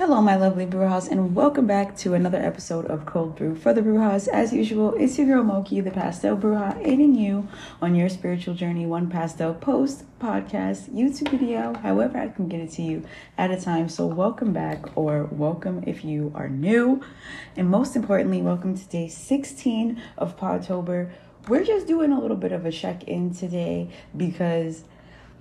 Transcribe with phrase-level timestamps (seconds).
[0.00, 3.82] Hello, my lovely brujas, and welcome back to another episode of Cold Brew for the
[3.82, 4.28] Brujas.
[4.28, 7.46] As usual, it's your girl Moki, the Pastel Bruja, aiding you
[7.82, 12.70] on your spiritual journey, one pastel post, podcast, YouTube video, however I can get it
[12.76, 13.04] to you
[13.36, 13.90] at a time.
[13.90, 17.02] So, welcome back, or welcome if you are new,
[17.54, 21.10] and most importantly, welcome to day 16 of Podtober.
[21.46, 24.84] We're just doing a little bit of a check in today because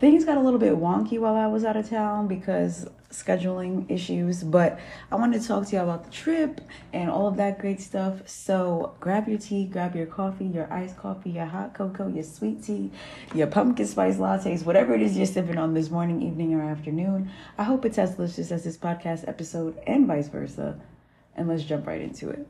[0.01, 4.43] things got a little bit wonky while I was out of town because scheduling issues,
[4.43, 4.79] but
[5.11, 6.61] I wanted to talk to you about the trip
[6.93, 8.27] and all of that great stuff.
[8.27, 12.63] So grab your tea, grab your coffee, your iced coffee, your hot cocoa, your sweet
[12.63, 12.91] tea,
[13.33, 17.31] your pumpkin spice lattes, whatever it is you're sipping on this morning, evening, or afternoon.
[17.57, 20.79] I hope it's as delicious as this podcast episode and vice versa.
[21.35, 22.47] And let's jump right into it.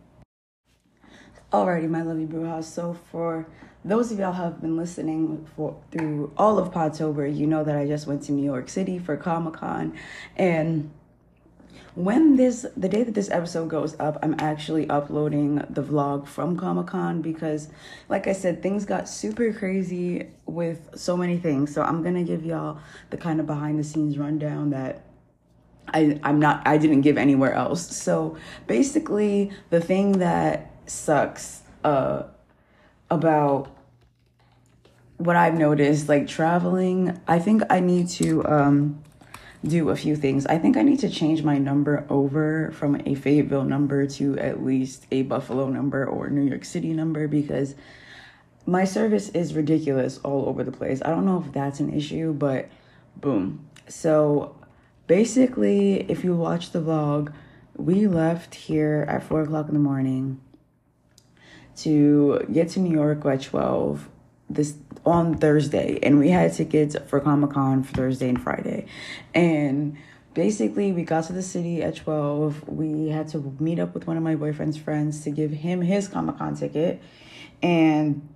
[1.51, 2.71] Alrighty, my lovely house.
[2.71, 3.47] So for
[3.83, 7.75] those of y'all who have been listening for through all of Podtober, you know that
[7.75, 9.97] I just went to New York City for Comic Con,
[10.35, 10.91] and
[11.95, 16.55] when this the day that this episode goes up, I'm actually uploading the vlog from
[16.55, 17.69] Comic Con because,
[18.09, 21.73] like I said, things got super crazy with so many things.
[21.73, 25.01] So I'm gonna give y'all the kind of behind the scenes rundown that
[25.91, 27.97] I, I'm not I didn't give anywhere else.
[27.97, 32.23] So basically the thing that sucks uh,
[33.09, 33.75] about
[35.17, 37.19] what I've noticed, like traveling.
[37.27, 39.03] I think I need to um,
[39.65, 40.45] do a few things.
[40.45, 44.63] I think I need to change my number over from a Fayetteville number to at
[44.63, 47.75] least a Buffalo number or New York City number because
[48.65, 51.01] my service is ridiculous all over the place.
[51.03, 52.69] I don't know if that's an issue, but
[53.17, 53.67] boom.
[53.87, 54.55] So
[55.07, 57.33] basically, if you watch the vlog,
[57.75, 60.39] we left here at four o'clock in the morning
[61.83, 64.09] to get to New York by 12
[64.49, 68.85] this on Thursday and we had tickets for Comic Con for Thursday and Friday.
[69.33, 69.97] And
[70.33, 72.67] basically we got to the city at 12.
[72.67, 76.07] We had to meet up with one of my boyfriend's friends to give him his
[76.07, 77.01] Comic Con ticket.
[77.61, 78.27] And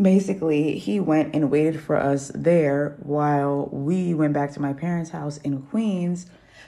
[0.00, 5.10] basically he went and waited for us there while we went back to my parents'
[5.10, 6.26] house in Queens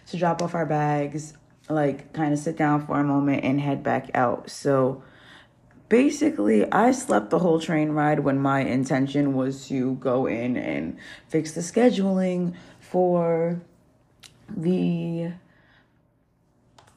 [0.08, 1.34] to drop off our bags,
[1.68, 4.48] like kind of sit down for a moment and head back out.
[4.50, 5.02] So
[5.88, 10.96] basically i slept the whole train ride when my intention was to go in and
[11.28, 13.60] fix the scheduling for
[14.48, 15.30] the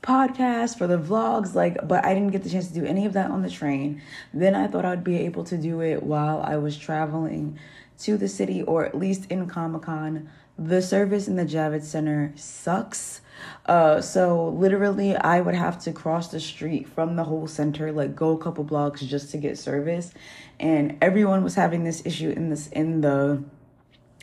[0.01, 3.13] podcast for the vlogs like but i didn't get the chance to do any of
[3.13, 4.01] that on the train.
[4.33, 7.59] Then i thought i'd be able to do it while i was traveling
[7.99, 10.29] to the city or at least in comic-con
[10.59, 13.21] the service in the javits center sucks.
[13.65, 18.13] Uh, so literally, I would have to cross the street from the whole center, like
[18.13, 20.13] go a couple blocks just to get service,
[20.59, 23.41] and everyone was having this issue in this in the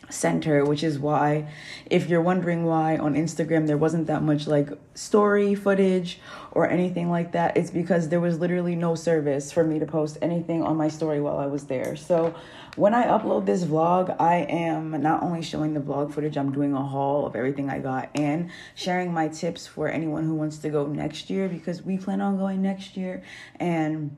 [0.09, 1.49] center which is why
[1.87, 6.21] if you're wondering why on Instagram there wasn't that much like story footage
[6.53, 10.17] or anything like that it's because there was literally no service for me to post
[10.23, 11.97] anything on my story while I was there.
[11.97, 12.35] So
[12.77, 16.73] when I upload this vlog I am not only showing the vlog footage I'm doing
[16.73, 20.71] a haul of everything I got and sharing my tips for anyone who wants to
[20.71, 23.23] go next year because we plan on going next year
[23.59, 24.17] and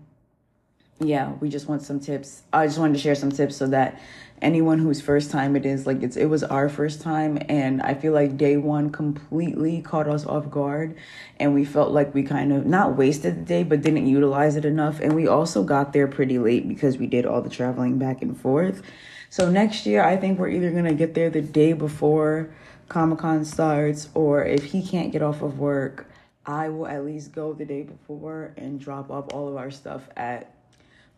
[1.00, 2.42] yeah, we just want some tips.
[2.52, 4.00] I just wanted to share some tips so that
[4.42, 7.94] anyone whose first time it is like it's it was our first time and i
[7.94, 10.96] feel like day one completely caught us off guard
[11.40, 14.64] and we felt like we kind of not wasted the day but didn't utilize it
[14.64, 18.22] enough and we also got there pretty late because we did all the traveling back
[18.22, 18.82] and forth
[19.30, 22.48] so next year i think we're either going to get there the day before
[22.88, 26.08] comic-con starts or if he can't get off of work
[26.46, 30.08] i will at least go the day before and drop off all of our stuff
[30.16, 30.54] at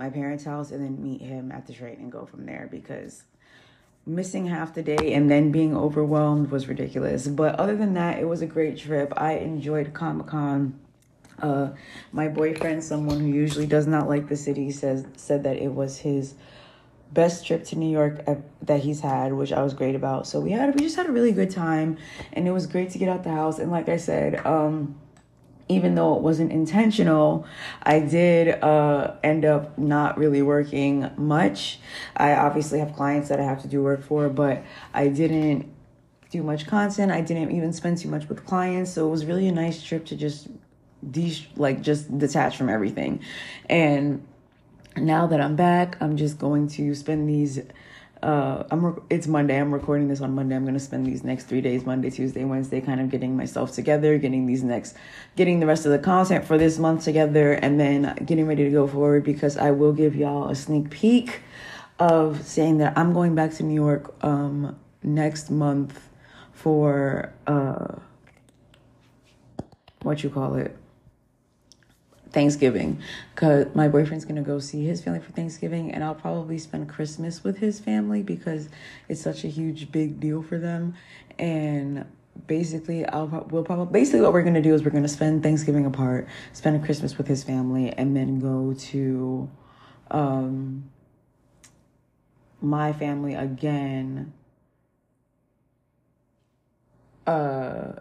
[0.00, 3.24] my parents' house and then meet him at the train and go from there because
[4.06, 7.28] missing half the day and then being overwhelmed was ridiculous.
[7.28, 9.12] But other than that, it was a great trip.
[9.14, 10.80] I enjoyed Comic Con.
[11.38, 11.68] Uh,
[12.12, 15.98] my boyfriend, someone who usually does not like the city, says said that it was
[15.98, 16.34] his
[17.12, 18.24] best trip to New York
[18.62, 20.26] that he's had, which I was great about.
[20.26, 21.98] So we had we just had a really good time,
[22.32, 23.58] and it was great to get out the house.
[23.58, 24.98] And like I said, um,
[25.70, 27.46] even though it wasn't intentional,
[27.82, 31.78] I did uh, end up not really working much.
[32.16, 35.72] I obviously have clients that I have to do work for, but I didn't
[36.30, 37.12] do much content.
[37.12, 40.06] I didn't even spend too much with clients, so it was really a nice trip
[40.06, 40.48] to just
[41.08, 43.20] de- like just detach from everything.
[43.68, 44.26] And
[44.96, 47.60] now that I'm back, I'm just going to spend these
[48.22, 49.58] uh i'm it's monday.
[49.58, 50.56] I'm recording this on monday.
[50.56, 53.72] I'm going to spend these next three days monday tuesday wednesday kind of getting myself
[53.72, 54.96] together getting these next
[55.36, 58.70] getting the rest of the content for this month together and then getting ready to
[58.70, 61.40] go forward because i will give y'all a sneak peek
[61.98, 66.08] of saying that i'm going back to new york um next month
[66.52, 67.94] for uh
[70.02, 70.76] what you call it
[72.32, 73.00] Thanksgiving
[73.34, 77.42] because my boyfriend's gonna go see his family for Thanksgiving, and I'll probably spend Christmas
[77.42, 78.68] with his family because
[79.08, 80.94] it's such a huge big deal for them.
[81.38, 82.04] And
[82.46, 86.28] basically, I'll we'll probably basically what we're gonna do is we're gonna spend Thanksgiving apart,
[86.52, 89.48] spend Christmas with his family, and then go to
[90.10, 90.90] um,
[92.60, 94.32] my family again.
[97.26, 97.92] Uh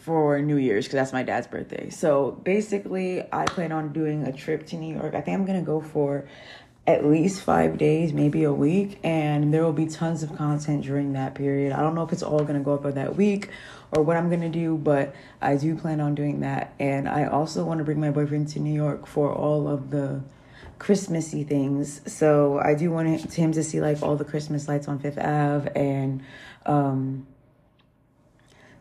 [0.00, 1.90] for New Year's because that's my dad's birthday.
[1.90, 5.14] So basically, I plan on doing a trip to New York.
[5.14, 6.28] I think I'm gonna go for
[6.86, 11.12] at least five days, maybe a week, and there will be tons of content during
[11.12, 11.72] that period.
[11.72, 13.50] I don't know if it's all gonna go up for that week
[13.92, 16.72] or what I'm gonna do, but I do plan on doing that.
[16.78, 20.22] And I also want to bring my boyfriend to New York for all of the
[20.78, 22.00] Christmassy things.
[22.10, 25.70] So I do want him to see like all the Christmas lights on Fifth Ave
[25.74, 26.22] and
[26.66, 27.26] um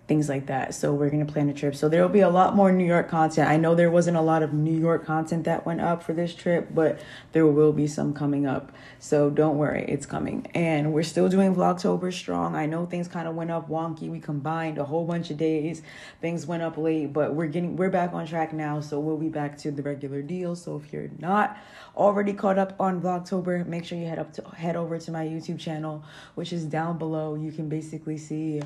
[0.08, 0.74] things like that.
[0.74, 1.76] So we're going to plan a trip.
[1.76, 3.50] So there will be a lot more New York content.
[3.50, 6.34] I know there wasn't a lot of New York content that went up for this
[6.34, 7.00] trip, but
[7.34, 8.72] there will be some coming up.
[9.00, 10.48] So don't worry, it's coming.
[10.56, 12.56] And we're still doing Vlogtober strong.
[12.56, 14.10] I know things kind of went up wonky.
[14.10, 15.82] We combined a whole bunch of days.
[16.22, 19.30] Things went up late, but we're getting we're back on track now, so we'll be
[19.30, 20.56] back to the regular deal.
[20.56, 21.58] So if you're not
[21.98, 25.26] already caught up on Vlogtober, make sure you head up to head over to my
[25.26, 26.04] YouTube channel,
[26.36, 27.36] which is down below.
[27.36, 28.62] You can basically see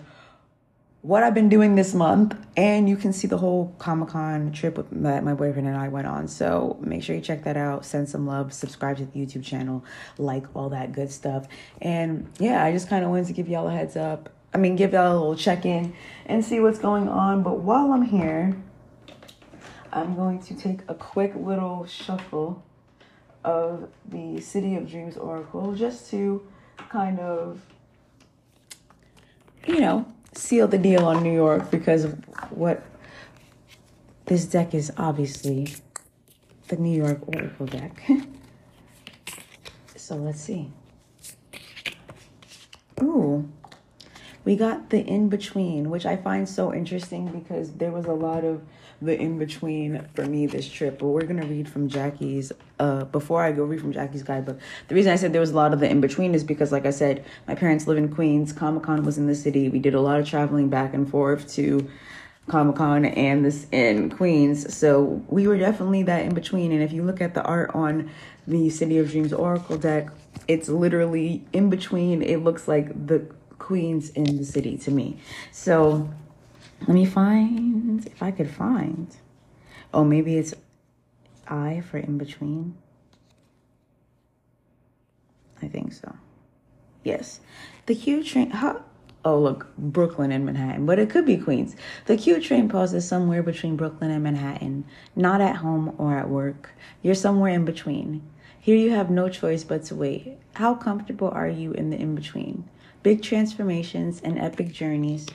[1.01, 4.77] what I've been doing this month, and you can see the whole Comic Con trip
[4.91, 6.27] that my boyfriend and I went on.
[6.27, 9.83] So make sure you check that out, send some love, subscribe to the YouTube channel,
[10.19, 11.47] like all that good stuff.
[11.81, 14.29] And yeah, I just kind of wanted to give y'all a heads up.
[14.53, 15.93] I mean, give y'all a little check in
[16.27, 17.41] and see what's going on.
[17.41, 18.55] But while I'm here,
[19.91, 22.63] I'm going to take a quick little shuffle
[23.43, 26.45] of the City of Dreams Oracle just to
[26.89, 27.61] kind of,
[29.65, 32.13] you know, seal the deal on New York because of
[32.51, 32.83] what
[34.25, 35.75] this deck is obviously
[36.67, 38.01] the New York Oracle deck.
[39.95, 40.71] so let's see.
[43.01, 43.49] Ooh,
[44.45, 48.43] we got the in between, which I find so interesting because there was a lot
[48.43, 48.61] of
[49.01, 50.99] the in between for me this trip.
[50.99, 52.51] But we're gonna read from Jackie's.
[52.79, 55.55] Uh, before I go read from Jackie's guidebook, the reason I said there was a
[55.55, 58.53] lot of the in between is because, like I said, my parents live in Queens.
[58.53, 59.69] Comic Con was in the city.
[59.69, 61.89] We did a lot of traveling back and forth to
[62.47, 64.75] Comic Con and this in Queens.
[64.75, 66.71] So we were definitely that in between.
[66.71, 68.09] And if you look at the art on
[68.47, 70.09] the City of Dreams Oracle deck,
[70.47, 72.21] it's literally in between.
[72.21, 73.25] It looks like the
[73.59, 75.17] Queens in the city to me.
[75.51, 76.09] So
[76.81, 79.15] let me find, if I could find.
[79.93, 80.53] Oh, maybe it's
[81.47, 82.75] I for in between.
[85.61, 86.15] I think so.
[87.03, 87.39] Yes.
[87.85, 88.83] The Q train, how,
[89.23, 91.75] oh, look, Brooklyn and Manhattan, but it could be Queens.
[92.05, 94.85] The Q train pauses somewhere between Brooklyn and Manhattan,
[95.15, 96.71] not at home or at work.
[97.03, 98.23] You're somewhere in between.
[98.59, 100.37] Here you have no choice but to wait.
[100.53, 102.69] How comfortable are you in the in between?
[103.03, 105.27] Big transformations and epic journeys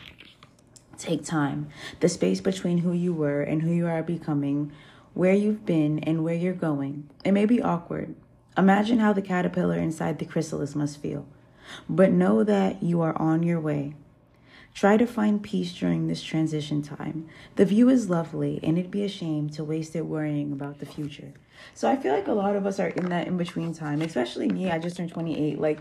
[0.98, 1.69] Take time.
[2.00, 4.72] The space between who you were and who you are becoming,
[5.14, 7.08] where you've been and where you're going.
[7.25, 8.14] It may be awkward.
[8.56, 11.26] Imagine how the caterpillar inside the chrysalis must feel.
[11.88, 13.94] But know that you are on your way.
[14.72, 17.28] Try to find peace during this transition time.
[17.54, 20.87] The view is lovely, and it'd be a shame to waste it worrying about the
[20.87, 21.32] future.
[21.73, 24.49] So I feel like a lot of us are in that in between time, especially
[24.49, 24.70] me.
[24.70, 25.59] I just turned 28.
[25.59, 25.78] Like,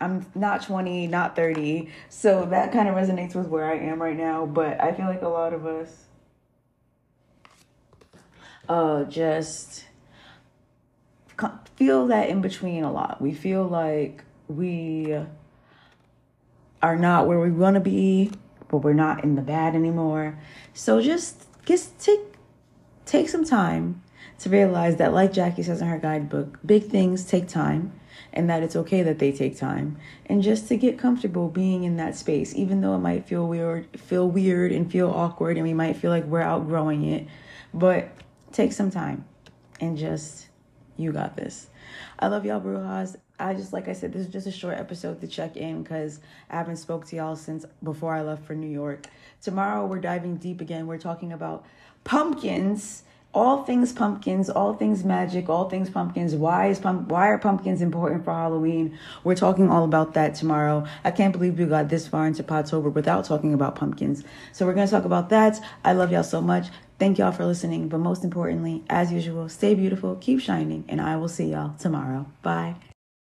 [0.00, 1.90] I'm not 20, not 30.
[2.08, 4.46] So that kind of resonates with where I am right now.
[4.46, 6.04] But I feel like a lot of us
[8.68, 9.84] uh, just
[11.76, 13.20] feel that in between a lot.
[13.20, 15.16] We feel like we
[16.82, 18.32] are not where we want to be,
[18.68, 20.38] but we're not in the bad anymore.
[20.74, 22.20] So just just take
[23.06, 24.02] take some time
[24.40, 27.92] to realize that like Jackie says in her guidebook, big things take time
[28.32, 29.96] and that it's okay that they take time.
[30.26, 33.88] And just to get comfortable being in that space even though it might feel weird
[33.98, 37.26] feel weird and feel awkward and we might feel like we're outgrowing it
[37.72, 38.10] but
[38.52, 39.24] take some time
[39.80, 40.48] and just
[40.96, 41.68] you got this.
[42.18, 43.16] I love y'all brujas.
[43.40, 46.18] I just like i said this is just a short episode to check in because
[46.50, 49.06] i haven't spoke to y'all since before i left for new york.
[49.40, 50.86] Tomorrow we're diving deep again.
[50.88, 51.64] We're talking about
[52.02, 53.04] pumpkins
[53.34, 56.34] all things pumpkins, all things magic, all things pumpkins.
[56.34, 58.98] Why is pump why are pumpkins important for Halloween?
[59.22, 60.86] We're talking all about that tomorrow.
[61.04, 64.24] I can't believe we got this far into Podtober without talking about pumpkins.
[64.52, 65.60] So we're gonna talk about that.
[65.84, 66.68] I love y'all so much.
[66.98, 67.88] Thank y'all for listening.
[67.88, 72.26] But most importantly, as usual, stay beautiful, keep shining, and I will see y'all tomorrow.
[72.42, 72.76] Bye.